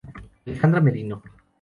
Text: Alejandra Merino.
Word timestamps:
Alejandra 0.47 0.81
Merino. 0.81 1.17